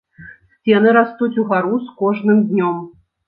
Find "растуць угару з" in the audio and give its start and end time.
0.97-1.93